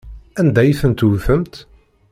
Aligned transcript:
Anda 0.39 0.59
ay 0.63 0.71
tent-tewtemt? 0.79 1.55